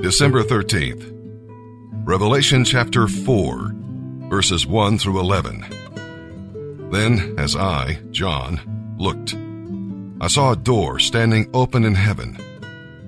December 0.00 0.44
13th. 0.44 1.12
Revelation 2.04 2.64
chapter 2.64 3.08
4, 3.08 3.74
verses 4.30 4.64
1 4.64 4.96
through 4.96 5.18
11. 5.18 5.64
Then, 6.92 7.34
as 7.36 7.56
I, 7.56 7.98
John, 8.12 8.94
looked, 8.96 9.34
I 10.20 10.28
saw 10.28 10.52
a 10.52 10.56
door 10.56 11.00
standing 11.00 11.50
open 11.52 11.84
in 11.84 11.96
heaven, 11.96 12.38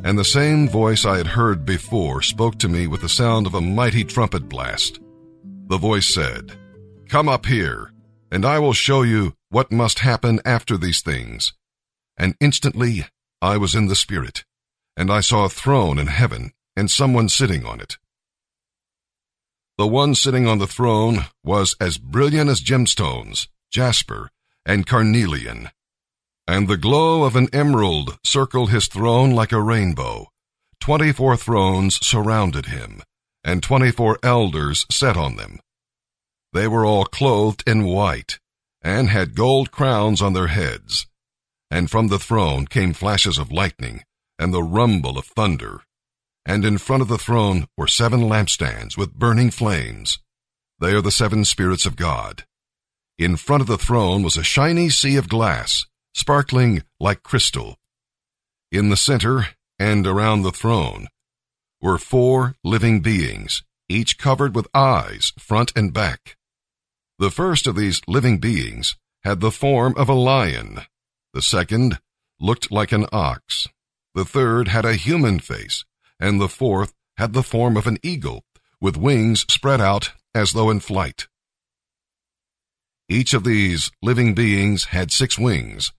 and 0.03 0.19
the 0.19 0.25
same 0.25 0.69
voice 0.69 1.05
I 1.05 1.17
had 1.17 1.29
heard 1.29 1.65
before 1.65 2.23
spoke 2.23 2.59
to 2.59 2.69
me 2.69 2.89
with 2.89 3.03
the 3.03 3.09
sound 3.09 3.47
of 3.47 3.55
a 3.55 3.61
mighty 3.61 4.03
trumpet 4.03 4.49
blast. 4.49 4.99
The 5.69 5.79
voice 5.79 6.13
said, 6.13 6.59
Come 7.09 7.29
up 7.29 7.47
here, 7.47 7.93
and 8.33 8.45
I 8.45 8.59
will 8.59 8.73
show 8.73 9.03
you 9.03 9.35
what 9.49 9.71
must 9.71 10.01
happen 10.01 10.41
after 10.45 10.77
these 10.77 11.03
things. 11.03 11.53
And 12.17 12.35
instantly 12.41 13.07
I 13.41 13.59
was 13.59 13.77
in 13.77 13.87
the 13.87 13.95
Spirit, 13.95 14.45
and 14.97 15.09
I 15.13 15.21
saw 15.21 15.45
a 15.45 15.49
throne 15.49 15.97
in 15.97 16.09
heaven, 16.09 16.51
and 16.77 16.91
someone 16.91 17.29
sitting 17.29 17.65
on 17.65 17.81
it. 17.81 17.99
The 19.79 19.87
one 19.87 20.15
sitting 20.15 20.47
on 20.47 20.59
the 20.59 20.67
throne 20.67 21.27
was 21.43 21.75
as 21.81 21.99
brilliant 21.99 22.51
as 22.51 22.61
gemstones, 22.61 23.49
jasper, 23.71 24.31
and 24.67 24.87
carnelian. 24.87 25.71
And 26.47 26.69
the 26.69 26.77
glow 26.77 27.25
of 27.25 27.37
an 27.37 27.49
emerald 27.53 28.19
circled 28.25 28.71
his 28.71 28.89
throne 28.89 29.31
like 29.31 29.53
a 29.53 29.63
rainbow. 29.63 30.29
Twenty-four 30.81 31.37
thrones 31.37 32.05
surrounded 32.05 32.67
him, 32.67 33.03
and 33.45 33.63
twenty-four 33.63 34.19
elders 34.23 34.87
sat 34.91 35.17
on 35.17 35.37
them. 35.37 35.61
They 36.53 36.67
were 36.67 36.85
all 36.85 37.05
clothed 37.05 37.63
in 37.67 37.85
white, 37.85 38.39
and 38.83 39.09
had 39.09 39.35
gold 39.35 39.71
crowns 39.71 40.21
on 40.21 40.33
their 40.33 40.49
heads. 40.49 41.07
And 41.71 41.91
from 41.91 42.09
the 42.09 42.19
throne 42.19 42.67
came 42.67 42.93
flashes 42.93 43.39
of 43.39 43.53
lightning, 43.53 44.03
and 44.39 44.53
the 44.53 44.63
rumble 44.63 45.17
of 45.17 45.27
thunder. 45.27 45.83
And 46.47 46.65
in 46.65 46.79
front 46.79 47.03
of 47.03 47.09
the 47.09 47.19
throne 47.19 47.67
were 47.77 47.87
seven 47.87 48.23
lampstands 48.23 48.97
with 48.97 49.15
burning 49.15 49.51
flames. 49.51 50.19
They 50.79 50.93
are 50.93 51.03
the 51.03 51.13
seven 51.13 51.45
spirits 51.45 51.87
of 51.87 51.97
God. 51.97 52.45
In 53.19 53.37
front 53.37 53.61
of 53.61 53.67
the 53.67 53.79
throne 53.79 54.23
was 54.23 54.37
a 54.37 54.43
shiny 54.43 54.89
sea 54.89 55.17
of 55.17 55.29
glass, 55.29 55.85
sparkling 56.15 56.83
like 56.99 57.23
crystal. 57.23 57.77
In 58.73 58.89
the 58.89 58.97
center 58.97 59.49
and 59.79 60.07
around 60.07 60.43
the 60.43 60.53
throne 60.53 61.09
were 61.81 61.99
four 61.99 62.55
living 62.65 63.01
beings, 63.01 63.63
each 63.89 64.17
covered 64.19 64.55
with 64.55 64.69
eyes, 64.75 65.33
front 65.39 65.73
and 65.77 65.93
back. 65.93 66.37
The 67.19 67.31
first 67.31 67.67
of 67.67 67.77
these 67.77 68.01
living 68.07 68.39
beings 68.39 68.97
had 69.23 69.41
the 69.41 69.51
form 69.51 69.95
of 69.97 70.09
a 70.09 70.15
lion. 70.15 70.81
The 71.35 71.43
second 71.43 71.99
looked 72.41 72.71
like 72.71 72.93
an 72.93 73.07
ox. 73.13 73.69
The 74.15 74.25
third 74.25 74.69
had 74.69 74.85
a 74.85 74.95
human 74.95 75.39
face, 75.41 75.85
and 76.21 76.41
the 76.41 76.49
fourth 76.49 76.93
had 77.17 77.33
the 77.33 77.43
form 77.43 77.77
of 77.77 77.87
an 77.87 77.99
eagle, 78.03 78.45
with 78.81 78.97
wings 78.97 79.45
spread 79.49 79.81
out 79.81 80.13
as 80.35 80.53
though 80.53 80.71
in 80.71 80.79
flight. 80.79 81.27
Each 83.09 83.35
of 83.35 83.43
these 83.43 83.91
living 84.03 84.35
beings 84.35 84.85
had 84.87 85.11
six 85.11 85.39
wings, 85.39 85.93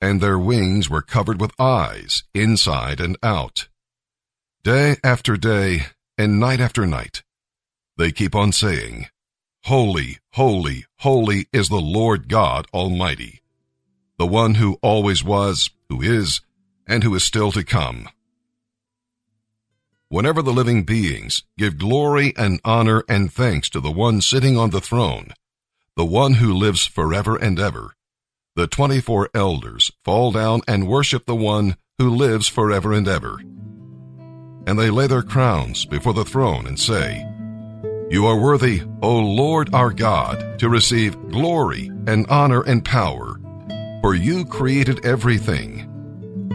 and 0.00 0.20
their 0.20 0.38
wings 0.38 0.90
were 0.90 1.02
covered 1.02 1.40
with 1.40 1.52
eyes, 1.60 2.24
inside 2.34 2.98
and 2.98 3.16
out. 3.22 3.68
Day 4.64 4.96
after 5.04 5.36
day, 5.36 5.86
and 6.18 6.40
night 6.40 6.60
after 6.60 6.86
night, 6.86 7.22
they 7.96 8.10
keep 8.10 8.34
on 8.34 8.52
saying, 8.52 9.06
Holy, 9.64 10.18
holy, 10.32 10.86
holy 10.98 11.46
is 11.52 11.68
the 11.68 11.80
Lord 11.80 12.28
God 12.28 12.66
Almighty, 12.72 13.42
the 14.18 14.26
one 14.26 14.54
who 14.54 14.78
always 14.82 15.22
was, 15.22 15.70
who 15.88 16.02
is, 16.02 16.40
and 16.86 17.04
who 17.04 17.14
is 17.14 17.24
still 17.24 17.52
to 17.52 17.62
come. 17.62 18.08
Whenever 20.12 20.42
the 20.42 20.52
living 20.52 20.82
beings 20.82 21.44
give 21.56 21.78
glory 21.78 22.32
and 22.36 22.60
honor 22.64 23.04
and 23.08 23.32
thanks 23.32 23.70
to 23.70 23.78
the 23.78 23.92
one 23.92 24.20
sitting 24.20 24.56
on 24.56 24.70
the 24.70 24.80
throne, 24.80 25.28
the 25.94 26.04
one 26.04 26.34
who 26.34 26.52
lives 26.52 26.84
forever 26.84 27.36
and 27.36 27.60
ever, 27.60 27.94
the 28.56 28.66
twenty-four 28.66 29.30
elders 29.34 29.92
fall 30.04 30.32
down 30.32 30.62
and 30.66 30.88
worship 30.88 31.26
the 31.26 31.36
one 31.36 31.76
who 31.98 32.10
lives 32.10 32.48
forever 32.48 32.92
and 32.92 33.06
ever. 33.06 33.38
And 34.66 34.76
they 34.76 34.90
lay 34.90 35.06
their 35.06 35.22
crowns 35.22 35.84
before 35.84 36.12
the 36.12 36.24
throne 36.24 36.66
and 36.66 36.76
say, 36.76 37.24
you 38.10 38.26
are 38.26 38.40
worthy, 38.40 38.82
O 39.02 39.16
Lord 39.16 39.72
our 39.72 39.92
God, 39.92 40.58
to 40.58 40.68
receive 40.68 41.30
glory 41.30 41.86
and 42.08 42.26
honor 42.28 42.62
and 42.62 42.84
power, 42.84 43.38
for 44.00 44.16
you 44.16 44.44
created 44.44 45.06
everything, 45.06 45.86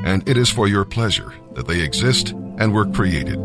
and 0.03 0.27
it 0.27 0.35
is 0.35 0.49
for 0.49 0.67
your 0.67 0.83
pleasure 0.83 1.33
that 1.53 1.67
they 1.67 1.79
exist 1.79 2.33
and 2.57 2.73
were 2.73 2.85
created. 2.85 3.39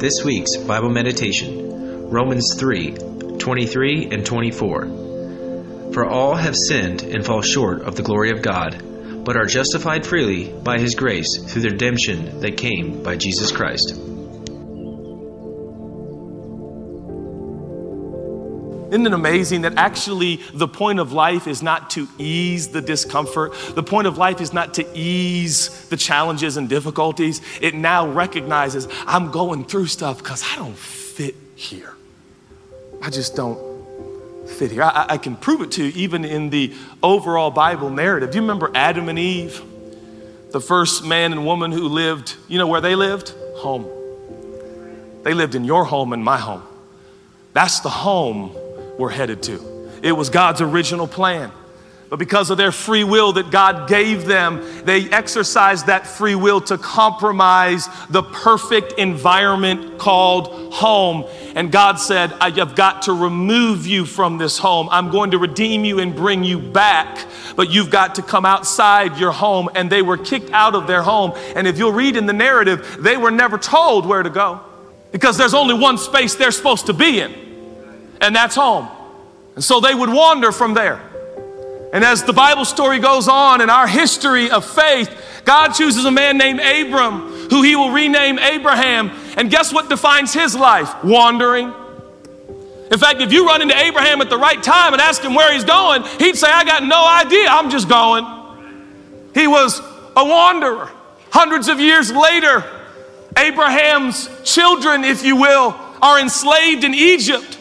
This 0.00 0.22
week's 0.24 0.56
Bible 0.56 0.90
meditation, 0.90 2.08
Romans 2.10 2.54
3 2.58 2.96
23 3.38 4.08
and 4.10 4.24
24. 4.24 5.90
For 5.92 6.06
all 6.06 6.34
have 6.34 6.56
sinned 6.56 7.02
and 7.02 7.24
fall 7.24 7.42
short 7.42 7.82
of 7.82 7.94
the 7.94 8.02
glory 8.02 8.30
of 8.30 8.42
God, 8.42 9.24
but 9.24 9.36
are 9.36 9.46
justified 9.46 10.06
freely 10.06 10.52
by 10.52 10.78
his 10.78 10.94
grace 10.94 11.38
through 11.38 11.62
the 11.62 11.70
redemption 11.70 12.40
that 12.40 12.56
came 12.56 13.02
by 13.02 13.16
Jesus 13.16 13.52
Christ. 13.52 14.03
Isn't 18.88 19.06
it 19.06 19.12
amazing 19.12 19.62
that 19.62 19.74
actually 19.76 20.36
the 20.52 20.68
point 20.68 20.98
of 21.00 21.12
life 21.12 21.46
is 21.46 21.62
not 21.62 21.90
to 21.90 22.08
ease 22.18 22.68
the 22.68 22.80
discomfort? 22.80 23.54
The 23.74 23.82
point 23.82 24.06
of 24.06 24.18
life 24.18 24.40
is 24.40 24.52
not 24.52 24.74
to 24.74 24.86
ease 24.94 25.88
the 25.88 25.96
challenges 25.96 26.56
and 26.56 26.68
difficulties. 26.68 27.40
It 27.60 27.74
now 27.74 28.06
recognizes 28.06 28.86
I'm 29.06 29.30
going 29.30 29.64
through 29.64 29.86
stuff 29.86 30.18
because 30.18 30.44
I 30.44 30.56
don't 30.56 30.76
fit 30.76 31.34
here. 31.54 31.94
I 33.02 33.10
just 33.10 33.34
don't 33.36 33.58
fit 34.48 34.70
here. 34.70 34.82
I, 34.82 35.06
I, 35.10 35.18
can 35.18 35.36
prove 35.36 35.62
it 35.62 35.72
to 35.72 35.84
you 35.84 35.92
even 35.94 36.24
in 36.24 36.50
the 36.50 36.72
overall 37.02 37.50
Bible 37.50 37.90
narrative. 37.90 38.30
Do 38.30 38.36
you 38.36 38.42
remember 38.42 38.70
Adam 38.74 39.08
and 39.08 39.18
Eve? 39.18 39.62
The 40.52 40.60
first 40.60 41.04
man 41.04 41.32
and 41.32 41.44
woman 41.44 41.72
who 41.72 41.88
lived, 41.88 42.36
you 42.48 42.58
know 42.58 42.66
where 42.66 42.80
they 42.80 42.94
lived? 42.94 43.34
Home. 43.56 43.86
They 45.22 45.34
lived 45.34 45.54
in 45.54 45.64
your 45.64 45.84
home 45.84 46.12
and 46.12 46.22
my 46.22 46.38
home. 46.38 46.62
That's 47.54 47.80
the 47.80 47.88
home 47.88 48.54
we're 48.98 49.10
headed 49.10 49.42
to. 49.44 49.90
It 50.02 50.12
was 50.12 50.30
God's 50.30 50.60
original 50.60 51.06
plan. 51.06 51.50
But 52.10 52.18
because 52.18 52.50
of 52.50 52.58
their 52.58 52.70
free 52.70 53.02
will 53.02 53.32
that 53.32 53.50
God 53.50 53.88
gave 53.88 54.26
them, 54.26 54.84
they 54.84 55.10
exercised 55.10 55.86
that 55.86 56.06
free 56.06 56.36
will 56.36 56.60
to 56.60 56.78
compromise 56.78 57.88
the 58.10 58.22
perfect 58.22 58.92
environment 58.98 59.98
called 59.98 60.72
home. 60.72 61.24
And 61.56 61.72
God 61.72 61.96
said, 61.96 62.32
I 62.34 62.50
have 62.50 62.76
got 62.76 63.02
to 63.02 63.12
remove 63.12 63.86
you 63.86 64.04
from 64.04 64.38
this 64.38 64.58
home. 64.58 64.88
I'm 64.92 65.10
going 65.10 65.32
to 65.32 65.38
redeem 65.38 65.84
you 65.84 65.98
and 65.98 66.14
bring 66.14 66.44
you 66.44 66.58
back, 66.58 67.26
but 67.56 67.70
you've 67.70 67.90
got 67.90 68.14
to 68.16 68.22
come 68.22 68.44
outside 68.44 69.18
your 69.18 69.32
home. 69.32 69.68
And 69.74 69.90
they 69.90 70.02
were 70.02 70.18
kicked 70.18 70.50
out 70.50 70.74
of 70.76 70.86
their 70.86 71.02
home. 71.02 71.32
And 71.56 71.66
if 71.66 71.78
you'll 71.78 71.90
read 71.90 72.16
in 72.16 72.26
the 72.26 72.32
narrative, 72.32 72.98
they 73.00 73.16
were 73.16 73.32
never 73.32 73.58
told 73.58 74.06
where 74.06 74.22
to 74.22 74.30
go 74.30 74.60
because 75.10 75.36
there's 75.36 75.54
only 75.54 75.74
one 75.74 75.98
space 75.98 76.34
they're 76.34 76.52
supposed 76.52 76.86
to 76.86 76.92
be 76.92 77.20
in 77.20 77.43
and 78.20 78.34
that's 78.34 78.54
home. 78.54 78.88
And 79.54 79.62
so 79.62 79.80
they 79.80 79.94
would 79.94 80.10
wander 80.10 80.52
from 80.52 80.74
there. 80.74 81.00
And 81.92 82.02
as 82.02 82.24
the 82.24 82.32
Bible 82.32 82.64
story 82.64 82.98
goes 82.98 83.28
on 83.28 83.60
in 83.60 83.70
our 83.70 83.86
history 83.86 84.50
of 84.50 84.64
faith, 84.64 85.42
God 85.44 85.68
chooses 85.74 86.04
a 86.04 86.10
man 86.10 86.38
named 86.38 86.58
Abram, 86.58 87.48
who 87.50 87.62
he 87.62 87.76
will 87.76 87.92
rename 87.92 88.38
Abraham. 88.38 89.12
And 89.36 89.50
guess 89.50 89.72
what 89.72 89.88
defines 89.88 90.34
his 90.34 90.56
life? 90.56 91.04
Wandering. 91.04 91.72
In 92.90 92.98
fact, 92.98 93.20
if 93.20 93.32
you 93.32 93.46
run 93.46 93.62
into 93.62 93.78
Abraham 93.78 94.20
at 94.20 94.28
the 94.28 94.36
right 94.36 94.60
time 94.60 94.92
and 94.92 95.00
ask 95.00 95.22
him 95.22 95.34
where 95.34 95.52
he's 95.52 95.64
going, 95.64 96.02
he'd 96.18 96.36
say, 96.36 96.48
I 96.50 96.64
got 96.64 96.82
no 96.82 97.06
idea, 97.06 97.46
I'm 97.48 97.70
just 97.70 97.88
going. 97.88 98.26
He 99.32 99.46
was 99.46 99.80
a 100.16 100.24
wanderer. 100.24 100.90
Hundreds 101.30 101.68
of 101.68 101.80
years 101.80 102.12
later, 102.12 102.64
Abraham's 103.36 104.28
children, 104.44 105.04
if 105.04 105.24
you 105.24 105.36
will, 105.36 105.76
are 106.02 106.20
enslaved 106.20 106.84
in 106.84 106.94
Egypt 106.94 107.53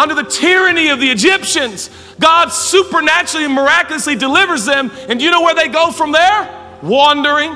under 0.00 0.14
the 0.14 0.24
tyranny 0.24 0.88
of 0.88 0.98
the 0.98 1.10
Egyptians. 1.10 1.90
God 2.18 2.48
supernaturally 2.48 3.44
and 3.44 3.54
miraculously 3.54 4.16
delivers 4.16 4.64
them. 4.64 4.90
And 5.08 5.20
you 5.20 5.30
know 5.30 5.42
where 5.42 5.54
they 5.54 5.68
go 5.68 5.90
from 5.90 6.10
there? 6.12 6.78
Wandering. 6.82 7.54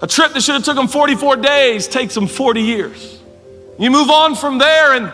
A 0.00 0.06
trip 0.08 0.32
that 0.32 0.40
should 0.42 0.56
have 0.56 0.64
took 0.64 0.74
them 0.74 0.88
44 0.88 1.36
days 1.36 1.86
takes 1.86 2.14
them 2.14 2.26
40 2.26 2.60
years. 2.60 3.20
You 3.78 3.90
move 3.90 4.10
on 4.10 4.34
from 4.34 4.58
there, 4.58 4.94
and 4.94 5.12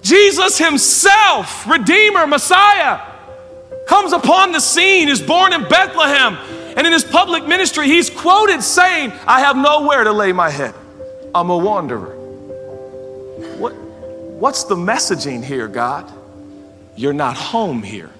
Jesus 0.00 0.58
Himself, 0.58 1.66
Redeemer, 1.68 2.26
Messiah, 2.26 3.00
comes 3.88 4.12
upon 4.12 4.52
the 4.52 4.60
scene, 4.60 5.08
is 5.08 5.20
born 5.20 5.52
in 5.52 5.62
Bethlehem. 5.68 6.36
And 6.76 6.86
in 6.86 6.92
his 6.92 7.04
public 7.04 7.46
ministry, 7.46 7.86
he's 7.86 8.10
quoted 8.10 8.62
saying, 8.62 9.12
I 9.26 9.40
have 9.40 9.56
nowhere 9.56 10.04
to 10.04 10.12
lay 10.12 10.32
my 10.32 10.50
head. 10.50 10.74
I'm 11.34 11.50
a 11.50 11.56
wanderer. 11.56 12.15
What's 14.38 14.64
the 14.64 14.76
messaging 14.76 15.42
here, 15.42 15.66
God? 15.66 16.12
You're 16.94 17.14
not 17.14 17.36
home 17.38 17.82
here. 17.82 18.10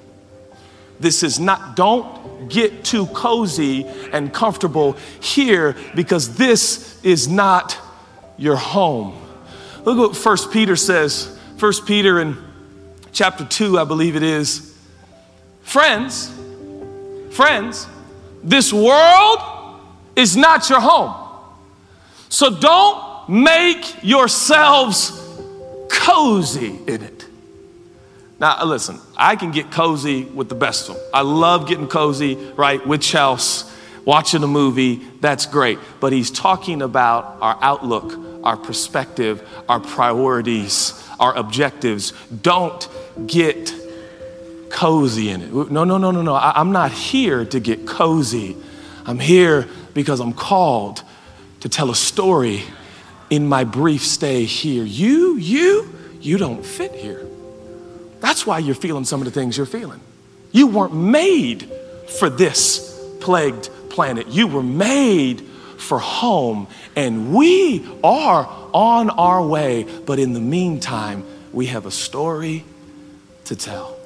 This 0.98 1.22
is 1.22 1.38
not, 1.38 1.76
don't 1.76 2.48
get 2.48 2.84
too 2.84 3.06
cozy 3.08 3.84
and 4.12 4.32
comfortable 4.32 4.96
here 5.20 5.76
because 5.94 6.36
this 6.36 6.98
is 7.04 7.28
not 7.28 7.78
your 8.38 8.56
home. 8.56 9.20
Look 9.84 9.98
what 9.98 10.16
First 10.16 10.50
Peter 10.50 10.74
says. 10.74 11.38
First 11.58 11.84
Peter 11.84 12.18
in 12.18 12.38
chapter 13.12 13.44
2, 13.44 13.78
I 13.78 13.84
believe 13.84 14.16
it 14.16 14.22
is. 14.22 14.74
Friends, 15.64 16.32
friends, 17.30 17.86
this 18.42 18.72
world 18.72 19.38
is 20.16 20.34
not 20.34 20.70
your 20.70 20.80
home. 20.80 21.14
So 22.30 22.58
don't 22.58 23.28
make 23.28 24.02
yourselves 24.02 25.25
cozy 25.90 26.78
in 26.86 27.02
it. 27.02 27.26
Now, 28.38 28.58
uh, 28.60 28.64
listen, 28.66 29.00
I 29.16 29.36
can 29.36 29.50
get 29.50 29.70
cozy 29.70 30.24
with 30.24 30.48
the 30.48 30.54
best 30.54 30.88
of 30.88 30.96
them. 30.96 31.04
I 31.14 31.22
love 31.22 31.66
getting 31.66 31.88
cozy, 31.88 32.34
right, 32.56 32.84
with 32.86 33.00
Chelsea, 33.00 33.66
watching 34.04 34.42
a 34.42 34.46
movie. 34.46 34.96
That's 35.20 35.46
great. 35.46 35.78
But 36.00 36.12
he's 36.12 36.30
talking 36.30 36.82
about 36.82 37.38
our 37.40 37.58
outlook, 37.62 38.18
our 38.44 38.56
perspective, 38.58 39.46
our 39.68 39.80
priorities, 39.80 41.02
our 41.18 41.34
objectives. 41.34 42.12
Don't 42.42 42.86
get 43.26 43.74
cozy 44.68 45.30
in 45.30 45.40
it. 45.40 45.52
No, 45.52 45.84
no, 45.84 45.96
no, 45.96 46.10
no, 46.10 46.20
no. 46.20 46.34
I, 46.34 46.52
I'm 46.56 46.72
not 46.72 46.92
here 46.92 47.46
to 47.46 47.58
get 47.58 47.86
cozy. 47.86 48.56
I'm 49.06 49.18
here 49.18 49.66
because 49.94 50.20
I'm 50.20 50.34
called 50.34 51.02
to 51.60 51.70
tell 51.70 51.90
a 51.90 51.96
story 51.96 52.64
in 53.30 53.46
my 53.46 53.64
brief 53.64 54.02
stay 54.02 54.44
here. 54.44 54.84
You, 54.84 55.36
you, 55.36 55.92
you 56.20 56.38
don't 56.38 56.64
fit 56.64 56.92
here. 56.92 57.26
That's 58.20 58.46
why 58.46 58.58
you're 58.58 58.74
feeling 58.74 59.04
some 59.04 59.20
of 59.20 59.24
the 59.24 59.30
things 59.30 59.56
you're 59.56 59.66
feeling. 59.66 60.00
You 60.52 60.68
weren't 60.68 60.94
made 60.94 61.70
for 62.18 62.30
this 62.30 62.98
plagued 63.20 63.68
planet. 63.90 64.28
You 64.28 64.46
were 64.46 64.62
made 64.62 65.40
for 65.78 65.98
home, 65.98 66.68
and 66.94 67.34
we 67.34 67.86
are 68.02 68.48
on 68.72 69.10
our 69.10 69.44
way. 69.44 69.86
But 70.06 70.18
in 70.18 70.32
the 70.32 70.40
meantime, 70.40 71.24
we 71.52 71.66
have 71.66 71.86
a 71.86 71.90
story 71.90 72.64
to 73.44 73.56
tell. 73.56 73.98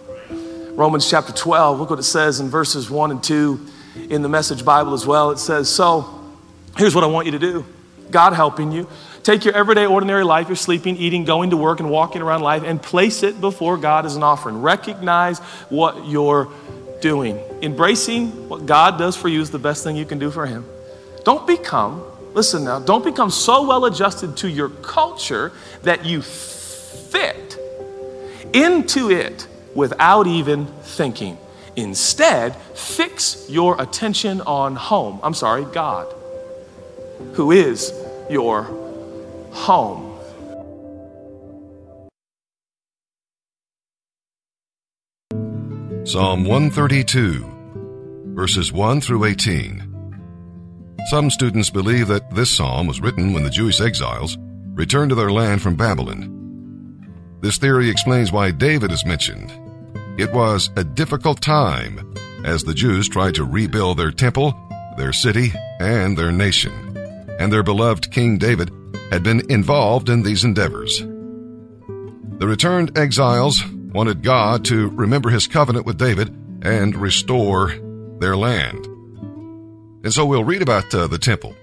Romans 0.73 1.09
chapter 1.09 1.33
12, 1.33 1.81
look 1.81 1.91
what 1.91 1.99
it 1.99 2.05
says 2.05 2.41
in 2.41 2.49
verses 2.49 2.91
1 2.91 3.11
and 3.11 3.23
2 3.23 3.67
in 4.09 4.23
the 4.23 4.29
Message 4.29 4.65
Bible 4.65 4.95
as 4.95 5.07
well. 5.07 5.31
It 5.31 5.39
says, 5.39 5.69
So 5.69 6.35
here's 6.77 6.95
what 6.95 7.05
I 7.05 7.09
want 7.09 7.27
you 7.27 7.33
to 7.33 7.39
do 7.39 7.65
God 8.11 8.33
helping 8.33 8.73
you. 8.73 8.89
Take 9.23 9.45
your 9.45 9.55
everyday, 9.55 9.87
ordinary 9.87 10.25
life, 10.25 10.49
your 10.49 10.57
sleeping, 10.57 10.97
eating, 10.97 11.25
going 11.25 11.51
to 11.51 11.57
work, 11.57 11.81
and 11.81 11.91
walking 11.91 12.23
around 12.23 12.41
life, 12.41 12.63
and 12.65 12.83
place 12.83 13.23
it 13.23 13.41
before 13.41 13.77
God 13.77 14.07
as 14.07 14.17
an 14.17 14.23
offering. 14.23 14.63
Recognize 14.63 15.39
what 15.69 16.07
you're 16.07 16.49
doing. 17.01 17.39
Embracing 17.61 18.49
what 18.49 18.67
God 18.67 18.99
does 18.99 19.17
for 19.17 19.29
you 19.29 19.41
is 19.41 19.51
the 19.51 19.59
best 19.59 19.85
thing 19.85 19.97
you 19.97 20.07
can 20.07 20.19
do 20.19 20.31
for 20.31 20.47
Him. 20.47 20.65
Don't 21.25 21.47
become, 21.47 22.03
listen 22.33 22.65
now, 22.65 22.79
don't 22.79 23.05
become 23.05 23.31
so 23.31 23.67
well 23.67 23.85
adjusted 23.85 24.39
to 24.39 24.49
your 24.49 24.71
culture 24.71 25.53
that 25.83 26.07
you 26.07 26.23
fit 26.23 27.59
into 28.55 29.11
it 29.11 29.47
without 29.75 30.27
even 30.27 30.67
thinking. 30.67 31.37
Instead, 31.77 32.57
fix 32.75 33.49
your 33.49 33.81
attention 33.81 34.41
on 34.43 34.77
home. 34.77 35.21
I'm 35.23 35.35
sorry, 35.35 35.65
God, 35.65 36.13
who 37.35 37.53
is 37.53 37.93
your 38.29 38.90
home. 39.53 40.11
Psalm 46.05 46.45
132, 46.45 48.35
verses 48.35 48.73
1 48.73 49.01
through 49.01 49.25
18. 49.25 49.87
Some 51.07 51.31
students 51.31 51.71
believe 51.71 52.09
that 52.09 52.35
this 52.35 52.51
psalm 52.51 52.87
was 52.87 53.01
written 53.01 53.33
when 53.33 53.45
the 53.45 53.51
Jewish 53.51 53.81
exiles 53.81 54.37
returned 54.75 55.11
to 55.11 55.15
their 55.15 55.31
land 55.31 55.63
from 55.63 55.77
Babylon. 55.77 56.37
This 57.41 57.59
theory 57.59 57.89
explains 57.89 58.33
why 58.33 58.51
David 58.51 58.93
is 58.93 59.07
mentioned. 59.07 59.53
It 60.19 60.33
was 60.33 60.71
a 60.77 60.85
difficult 60.85 61.41
time 61.41 62.15
as 62.45 62.65
the 62.65 62.75
Jews 62.75 63.09
tried 63.09 63.35
to 63.37 63.45
rebuild 63.45 63.99
their 63.99 64.11
temple, 64.11 64.55
their 64.97 65.13
city, 65.13 65.53
and 65.79 66.17
their 66.17 66.33
nation, 66.33 66.97
and 67.39 67.53
their 67.53 67.63
beloved 67.63 68.11
King 68.11 68.37
David 68.37 68.71
had 69.11 69.23
been 69.23 69.51
involved 69.51 70.09
in 70.09 70.23
these 70.23 70.45
endeavors. 70.45 71.01
The 71.01 72.47
returned 72.47 72.97
exiles 72.97 73.63
wanted 73.93 74.23
God 74.23 74.65
to 74.67 74.89
remember 74.89 75.31
his 75.31 75.47
covenant 75.47 75.85
with 75.85 75.99
David 75.99 76.29
and 76.63 76.97
restore 76.97 77.75
their 78.19 78.37
land. 78.37 78.87
And 80.03 80.13
so 80.13 80.25
we'll 80.25 80.45
read 80.45 80.63
about 80.63 80.95
uh, 80.95 81.07
the 81.07 81.19
temple 81.19 81.55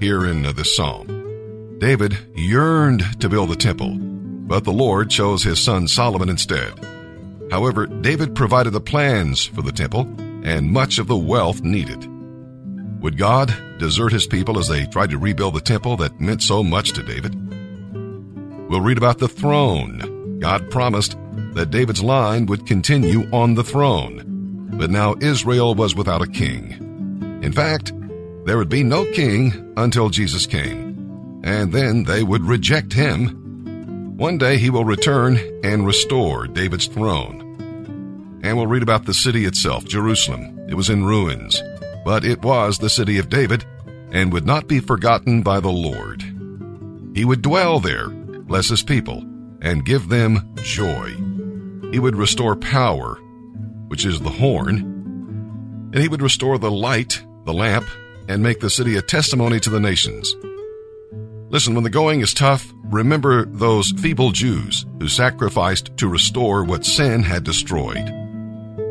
here 0.00 0.24
in 0.24 0.46
uh, 0.46 0.52
this 0.52 0.74
psalm. 0.74 1.78
David 1.78 2.16
yearned 2.34 3.20
to 3.20 3.28
build 3.28 3.50
the 3.50 3.56
temple, 3.56 3.96
but 3.98 4.64
the 4.64 4.72
Lord 4.72 5.10
chose 5.10 5.42
his 5.42 5.62
son 5.62 5.88
Solomon 5.88 6.28
instead. 6.28 6.72
However, 7.50 7.86
David 7.86 8.34
provided 8.34 8.70
the 8.70 8.80
plans 8.80 9.44
for 9.44 9.62
the 9.62 9.72
temple 9.72 10.02
and 10.44 10.70
much 10.70 10.98
of 10.98 11.08
the 11.08 11.16
wealth 11.16 11.62
needed. 11.62 12.08
Would 13.04 13.18
God 13.18 13.54
desert 13.78 14.12
his 14.12 14.26
people 14.26 14.58
as 14.58 14.68
they 14.68 14.86
tried 14.86 15.10
to 15.10 15.18
rebuild 15.18 15.52
the 15.52 15.60
temple 15.60 15.98
that 15.98 16.22
meant 16.22 16.42
so 16.42 16.64
much 16.64 16.92
to 16.92 17.02
David? 17.02 17.34
We'll 18.70 18.80
read 18.80 18.96
about 18.96 19.18
the 19.18 19.28
throne. 19.28 20.38
God 20.40 20.70
promised 20.70 21.18
that 21.52 21.70
David's 21.70 22.02
line 22.02 22.46
would 22.46 22.66
continue 22.66 23.28
on 23.30 23.56
the 23.56 23.62
throne, 23.62 24.70
but 24.78 24.88
now 24.88 25.16
Israel 25.20 25.74
was 25.74 25.94
without 25.94 26.22
a 26.22 26.26
king. 26.26 27.40
In 27.42 27.52
fact, 27.52 27.92
there 28.46 28.56
would 28.56 28.70
be 28.70 28.82
no 28.82 29.04
king 29.12 29.74
until 29.76 30.08
Jesus 30.08 30.46
came, 30.46 31.42
and 31.44 31.70
then 31.74 32.04
they 32.04 32.22
would 32.22 32.46
reject 32.46 32.94
him. 32.94 34.16
One 34.16 34.38
day 34.38 34.56
he 34.56 34.70
will 34.70 34.86
return 34.86 35.38
and 35.62 35.86
restore 35.86 36.46
David's 36.46 36.86
throne. 36.86 38.40
And 38.42 38.56
we'll 38.56 38.66
read 38.66 38.82
about 38.82 39.04
the 39.04 39.12
city 39.12 39.44
itself, 39.44 39.84
Jerusalem. 39.84 40.58
It 40.70 40.74
was 40.74 40.88
in 40.88 41.04
ruins 41.04 41.62
but 42.04 42.24
it 42.24 42.42
was 42.42 42.78
the 42.78 42.90
city 42.90 43.18
of 43.18 43.30
David 43.30 43.64
and 44.12 44.32
would 44.32 44.46
not 44.46 44.68
be 44.68 44.78
forgotten 44.78 45.42
by 45.42 45.58
the 45.58 45.72
Lord. 45.72 46.22
He 47.14 47.24
would 47.24 47.42
dwell 47.42 47.80
there, 47.80 48.08
bless 48.08 48.68
his 48.68 48.82
people, 48.82 49.24
and 49.60 49.84
give 49.84 50.08
them 50.08 50.54
joy. 50.62 51.14
He 51.90 51.98
would 51.98 52.16
restore 52.16 52.56
power, 52.56 53.16
which 53.88 54.04
is 54.04 54.20
the 54.20 54.30
horn, 54.30 55.90
and 55.92 56.02
he 56.02 56.08
would 56.08 56.22
restore 56.22 56.58
the 56.58 56.70
light, 56.70 57.24
the 57.44 57.54
lamp, 57.54 57.86
and 58.28 58.42
make 58.42 58.60
the 58.60 58.70
city 58.70 58.96
a 58.96 59.02
testimony 59.02 59.60
to 59.60 59.70
the 59.70 59.80
nations. 59.80 60.34
Listen, 61.48 61.74
when 61.74 61.84
the 61.84 61.90
going 61.90 62.20
is 62.20 62.34
tough, 62.34 62.72
remember 62.84 63.44
those 63.46 63.92
feeble 64.00 64.32
Jews 64.32 64.86
who 64.98 65.08
sacrificed 65.08 65.96
to 65.98 66.08
restore 66.08 66.64
what 66.64 66.84
sin 66.84 67.22
had 67.22 67.44
destroyed. 67.44 68.12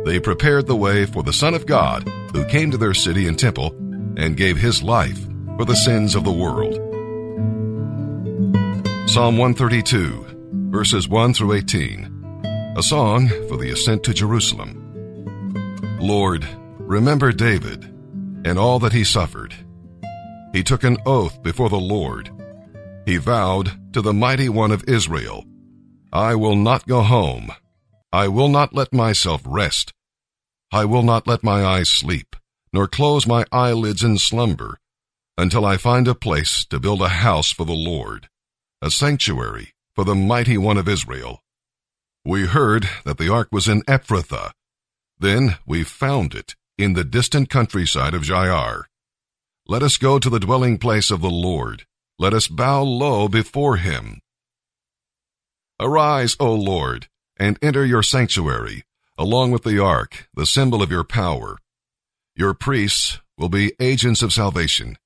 They 0.05 0.20
prepared 0.20 0.67
the 0.67 0.75
way 0.75 1.05
for 1.05 1.24
the 1.24 1.34
Son 1.34 1.53
of 1.53 1.65
God 1.65 2.10
who 2.33 2.43
came 2.45 2.71
to 2.71 2.77
their 2.77 2.93
city 2.93 3.27
and 3.27 3.37
temple 3.37 3.75
and 4.17 4.35
gave 4.35 4.57
his 4.57 4.83
life 4.83 5.19
for 5.55 5.65
the 5.65 5.75
sins 5.75 6.15
of 6.15 6.23
the 6.23 6.31
world. 6.31 6.73
Psalm 9.07 9.37
132, 9.37 10.69
verses 10.71 11.07
1 11.07 11.33
through 11.35 11.53
18, 11.53 12.73
a 12.75 12.83
song 12.83 13.29
for 13.47 13.57
the 13.57 13.69
ascent 13.69 14.03
to 14.03 14.13
Jerusalem. 14.13 14.79
Lord, 15.99 16.47
remember 16.79 17.31
David 17.31 17.85
and 18.45 18.57
all 18.57 18.79
that 18.79 18.93
he 18.93 19.03
suffered. 19.03 19.53
He 20.51 20.63
took 20.63 20.83
an 20.83 20.97
oath 21.05 21.41
before 21.43 21.69
the 21.69 21.79
Lord. 21.79 22.31
He 23.05 23.17
vowed 23.17 23.71
to 23.93 24.01
the 24.01 24.13
mighty 24.13 24.49
one 24.49 24.71
of 24.71 24.83
Israel, 24.87 25.45
I 26.11 26.35
will 26.35 26.55
not 26.55 26.87
go 26.87 27.01
home. 27.01 27.51
I 28.11 28.27
will 28.27 28.49
not 28.49 28.73
let 28.73 28.93
myself 28.93 29.41
rest 29.45 29.93
I 30.74 30.86
will 30.86 31.03
not 31.03 31.27
let 31.27 31.44
my 31.44 31.63
eyes 31.63 31.88
sleep, 31.88 32.36
nor 32.74 32.88
close 32.88 33.27
my 33.27 33.46
eyelids 33.51 34.01
in 34.01 34.18
slumber, 34.18 34.80
until 35.38 35.68
I 35.68 35.77
find 35.77 36.08
a 36.08 36.15
place 36.15 36.65
to 36.65 36.80
build 36.80 37.00
a 37.00 37.10
house 37.10 37.51
for 37.51 37.63
the 37.63 37.75
Lord, 37.75 38.27
a 38.82 38.89
sanctuary 38.89 39.75
for 39.94 40.03
the 40.03 40.15
mighty 40.15 40.58
one 40.58 40.80
of 40.80 40.89
Israel. 40.89 41.42
We 42.25 42.48
heard 42.48 42.89
that 43.06 43.20
the 43.20 43.32
ark 43.32 43.50
was 43.51 43.68
in 43.68 43.84
Ephrathah. 43.84 44.53
Then 45.20 45.58
we 45.68 45.84
found 45.84 46.34
it 46.34 46.56
in 46.80 46.94
the 46.94 47.03
distant 47.03 47.51
countryside 47.51 48.15
of 48.15 48.24
Jaar. 48.24 48.86
Let 49.68 49.84
us 49.84 49.98
go 49.98 50.18
to 50.18 50.30
the 50.30 50.39
dwelling 50.39 50.80
place 50.80 51.12
of 51.12 51.22
the 51.22 51.30
Lord. 51.30 51.86
Let 52.18 52.34
us 52.34 52.48
bow 52.48 52.82
low 52.82 53.27
before 53.27 53.77
him. 53.77 54.22
Arise, 55.80 56.36
O 56.39 56.51
Lord, 56.51 57.10
and 57.38 57.60
enter 57.62 57.86
your 57.86 58.01
sanctuary 58.01 58.84
along 59.17 59.51
with 59.51 59.63
the 59.63 59.79
ark, 59.79 60.27
the 60.34 60.46
symbol 60.46 60.82
of 60.82 60.91
your 60.91 61.03
power. 61.03 61.58
Your 62.36 62.53
priests 62.53 63.20
will 63.38 63.50
be 63.50 63.74
agents 63.79 64.22
of 64.22 64.34
salvation. 64.34 64.98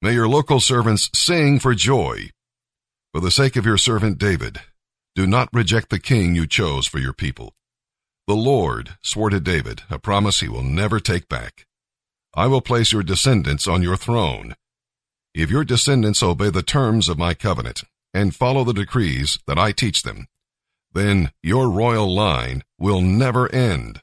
May 0.00 0.14
your 0.14 0.28
local 0.28 0.60
servants 0.60 1.10
sing 1.14 1.58
for 1.58 1.74
joy. 1.74 2.30
For 3.12 3.20
the 3.20 3.30
sake 3.30 3.56
of 3.56 3.66
your 3.66 3.78
servant 3.78 4.18
David, 4.18 4.60
do 5.14 5.26
not 5.26 5.48
reject 5.52 5.90
the 5.90 6.00
king 6.00 6.34
you 6.34 6.46
chose 6.46 6.86
for 6.86 6.98
your 6.98 7.12
people. 7.12 7.52
The 8.26 8.34
Lord 8.34 8.96
swore 9.02 9.30
to 9.30 9.38
David 9.38 9.82
a 9.90 9.98
promise 9.98 10.40
he 10.40 10.48
will 10.48 10.62
never 10.62 10.98
take 10.98 11.28
back. 11.28 11.66
I 12.34 12.46
will 12.46 12.60
place 12.60 12.92
your 12.92 13.02
descendants 13.02 13.68
on 13.68 13.82
your 13.82 13.96
throne. 13.96 14.54
If 15.34 15.50
your 15.50 15.64
descendants 15.64 16.22
obey 16.22 16.50
the 16.50 16.62
terms 16.62 17.08
of 17.08 17.18
my 17.18 17.34
covenant 17.34 17.82
and 18.12 18.34
follow 18.34 18.64
the 18.64 18.72
decrees 18.72 19.38
that 19.46 19.58
I 19.58 19.72
teach 19.72 20.02
them, 20.02 20.26
then 20.94 21.32
your 21.42 21.68
royal 21.68 22.12
line 22.12 22.62
will 22.78 23.00
never 23.00 23.52
end. 23.52 24.00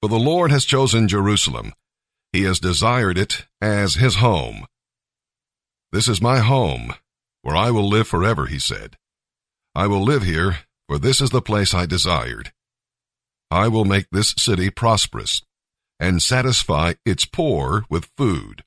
For 0.00 0.08
the 0.08 0.18
Lord 0.18 0.50
has 0.50 0.64
chosen 0.64 1.08
Jerusalem. 1.08 1.74
He 2.32 2.44
has 2.44 2.60
desired 2.60 3.18
it 3.18 3.46
as 3.60 3.94
his 3.94 4.16
home. 4.16 4.64
This 5.92 6.08
is 6.08 6.22
my 6.22 6.38
home, 6.38 6.94
where 7.42 7.56
I 7.56 7.70
will 7.70 7.88
live 7.88 8.06
forever, 8.06 8.46
he 8.46 8.58
said. 8.58 8.96
I 9.74 9.88
will 9.88 10.02
live 10.02 10.22
here, 10.22 10.60
for 10.88 10.98
this 10.98 11.20
is 11.20 11.30
the 11.30 11.42
place 11.42 11.74
I 11.74 11.86
desired. 11.86 12.52
I 13.50 13.66
will 13.66 13.84
make 13.84 14.06
this 14.10 14.32
city 14.38 14.70
prosperous, 14.70 15.42
and 15.98 16.22
satisfy 16.22 16.94
its 17.04 17.24
poor 17.24 17.84
with 17.90 18.10
food. 18.16 18.62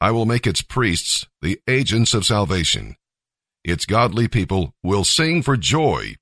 I 0.00 0.10
will 0.10 0.26
make 0.26 0.46
its 0.46 0.62
priests 0.62 1.26
the 1.40 1.60
agents 1.68 2.12
of 2.12 2.26
salvation. 2.26 2.96
Its 3.64 3.86
godly 3.86 4.28
people 4.28 4.72
will 4.82 5.04
sing 5.04 5.42
for 5.42 5.56
joy. 5.56 6.14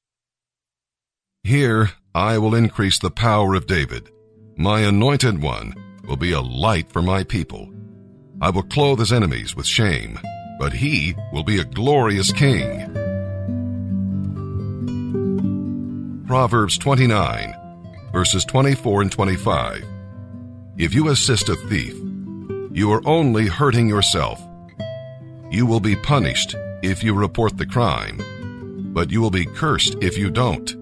Here 1.45 1.91
I 2.15 2.39
will 2.39 2.55
increase 2.55 2.99
the 2.99 3.11
power 3.11 3.55
of 3.55 3.67
David. 3.67 4.11
My 4.57 4.81
anointed 4.81 5.43
one 5.43 5.75
will 6.09 6.17
be 6.17 6.33
a 6.33 6.41
light 6.41 6.91
for 6.91 7.03
my 7.03 7.25
people. 7.25 7.71
I 8.41 8.51
will 8.51 8.63
clothe 8.63 8.99
his 8.99 9.13
enemies 9.13 9.55
with 9.55 9.67
shame, 9.67 10.19
but 10.59 10.73
he 10.73 11.15
will 11.33 11.45
be 11.45 11.59
a 11.59 11.65
glorious 11.65 12.33
king. 12.33 12.93
Proverbs 16.27 16.79
29, 16.79 17.55
verses 18.13 18.45
24 18.47 19.03
and 19.03 19.13
25. 19.13 19.85
If 20.79 20.95
you 20.95 21.09
assist 21.09 21.49
a 21.49 21.55
thief, 21.55 21.95
you 22.73 22.91
are 22.93 23.07
only 23.07 23.47
hurting 23.47 23.89
yourself. 23.89 24.43
You 25.51 25.67
will 25.67 25.81
be 25.81 25.97
punished 25.97 26.57
if 26.87 27.03
you 27.03 27.13
report 27.15 27.57
the 27.57 27.67
crime, 27.67 28.23
but 28.95 29.11
you 29.11 29.21
will 29.21 29.31
be 29.31 29.45
cursed 29.45 29.97
if 30.01 30.17
you 30.17 30.31
don't. 30.31 30.77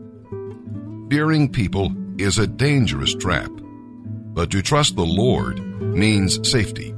Fearing 1.11 1.51
people 1.51 1.91
is 2.19 2.39
a 2.39 2.47
dangerous 2.47 3.15
trap, 3.15 3.51
but 4.35 4.51
to 4.51 4.61
trust 4.61 4.97
the 4.97 5.07
Lord 5.07 5.61
means 5.81 6.39
safety. 6.49 6.95